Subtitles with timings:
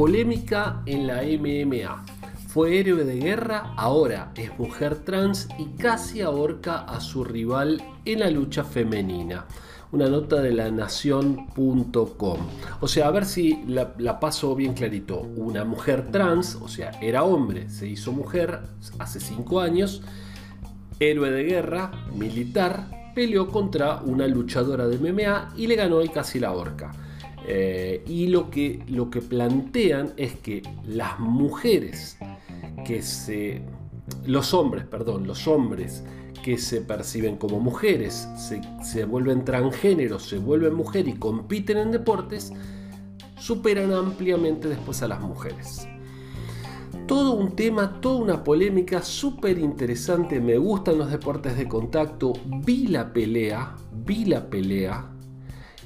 [0.00, 2.04] Polémica en la MMA.
[2.48, 8.20] Fue héroe de guerra, ahora es mujer trans y casi ahorca a su rival en
[8.20, 9.44] la lucha femenina.
[9.92, 12.38] Una nota de la nación.com.
[12.80, 15.20] O sea, a ver si la, la, paso bien clarito.
[15.20, 18.60] Una mujer trans, o sea, era hombre, se hizo mujer
[18.98, 20.02] hace 5 años,
[20.98, 26.38] héroe de guerra, militar, peleó contra una luchadora de MMA y le ganó y casi
[26.38, 26.92] la horca.
[27.46, 32.18] Eh, y lo que, lo que plantean es que las mujeres
[32.84, 33.62] que se...
[34.26, 36.02] Los hombres, perdón, los hombres
[36.42, 41.92] que se perciben como mujeres, se, se vuelven transgéneros, se vuelven mujer y compiten en
[41.92, 42.52] deportes,
[43.38, 45.86] superan ampliamente después a las mujeres.
[47.10, 50.40] Todo un tema, toda una polémica súper interesante.
[50.40, 52.34] Me gustan los deportes de contacto.
[52.64, 55.10] Vi la pelea, vi la pelea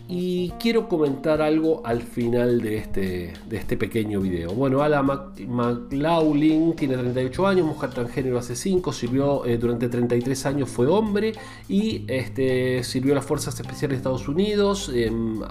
[0.07, 4.53] y quiero comentar algo al final de este, de este pequeño video.
[4.53, 10.69] Bueno, Ala McLaughlin tiene 38 años, mujer transgénero hace 5, sirvió eh, durante 33 años,
[10.69, 11.33] fue hombre
[11.69, 15.43] y este, sirvió a las Fuerzas Especiales de Estados Unidos, en,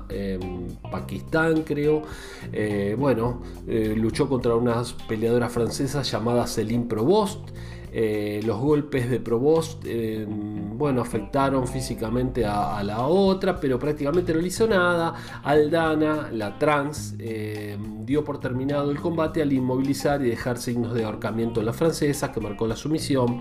[0.92, 2.04] Pakistán creo.
[2.52, 7.50] Eh, bueno, eh, luchó contra unas peleadoras francesas llamadas Céline Provost.
[7.96, 14.42] Eh, los golpes de Provost, eh, bueno, afectaron físicamente a, la otra, pero prácticamente no
[14.42, 15.14] le hizo nada.
[15.44, 21.04] Aldana, la trans, eh, dio por terminado el combate al inmovilizar y dejar signos de
[21.04, 23.40] ahorcamiento en la francesa, que marcó la sumisión.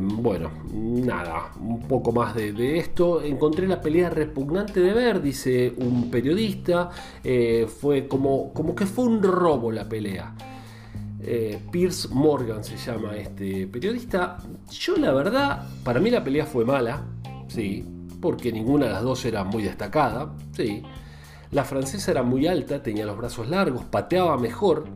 [0.00, 3.22] bueno, nada, un poco más de, de, esto.
[3.22, 6.90] Encontré la pelea repugnante de ver, dice un periodista.
[7.80, 10.34] fue como, como que fue un robo la pelea.
[11.24, 14.38] Eh, Pierce Morgan se llama este periodista.
[14.70, 17.04] Yo la verdad, para mí la pelea fue mala,
[17.48, 17.84] sí,
[18.20, 20.82] porque ninguna de las dos era muy destacada, sí.
[21.52, 24.86] La francesa era muy alta, tenía los brazos largos, pateaba mejor,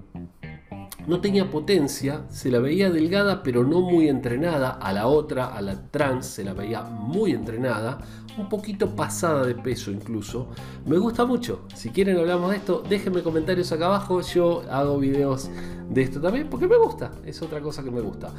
[1.06, 4.70] no tenía potencia, se la veía delgada pero no muy entrenada.
[4.70, 7.98] A la otra, a la trans, se la veía muy entrenada,
[8.38, 10.48] un poquito pasada de peso incluso.
[10.84, 11.62] Me gusta mucho.
[11.74, 14.20] Si quieren hablamos de esto, déjenme comentarios acá abajo.
[14.20, 15.50] Yo hago videos
[15.88, 17.12] de esto también porque me gusta.
[17.24, 18.32] Es otra cosa que me gusta.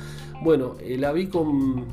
[0.44, 1.86] Bueno, eh, la vi con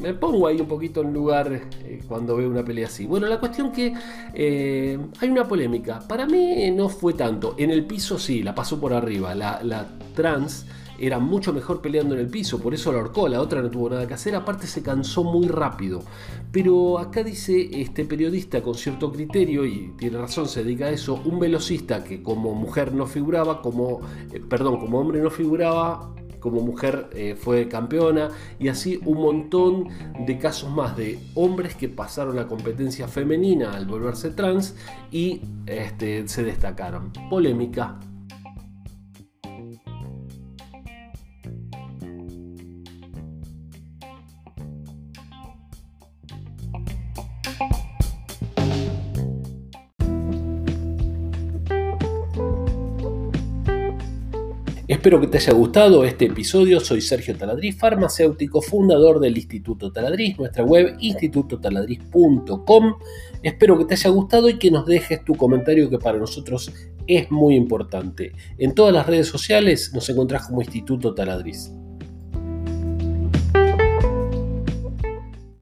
[0.00, 3.06] me pongo ahí un poquito en lugar eh, cuando veo una pelea así.
[3.06, 3.94] Bueno, la cuestión que
[4.32, 6.00] eh, hay una polémica.
[6.00, 7.54] Para mí no fue tanto.
[7.58, 9.34] En el piso sí, la pasó por arriba.
[9.34, 10.66] La, trans
[10.96, 13.90] era mucho mejor peleando en el piso, por eso la ahorcó, la otra no tuvo
[13.90, 16.02] nada que hacer, aparte se cansó muy rápido.
[16.52, 21.20] Pero acá dice este periodista con cierto criterio, y tiene razón, se dedica a eso,
[21.24, 24.02] un velocista que como mujer no figuraba, como,
[24.32, 28.28] eh, perdón, como hombre no figuraba, como mujer eh, fue campeona
[28.58, 29.88] y así un montón
[30.26, 34.76] de casos más de hombres que pasaron la competencia femenina al volverse trans
[35.10, 37.14] y este, se destacaron.
[37.30, 37.98] Polémica
[54.86, 56.78] Espero que te haya gustado este episodio.
[56.78, 62.94] Soy Sergio Taladriz, farmacéutico, fundador del Instituto Taladriz, nuestra web institutotaladriz.com.
[63.42, 66.70] Espero que te haya gustado y que nos dejes tu comentario que para nosotros
[67.06, 68.32] es muy importante.
[68.58, 71.72] En todas las redes sociales nos encontrás como Instituto Taladriz.